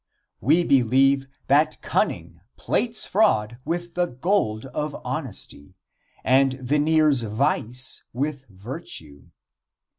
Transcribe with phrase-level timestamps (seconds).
[0.39, 5.75] We believe that Cunning plates fraud with the gold of honesty,
[6.23, 9.29] and veneers vice with virtue.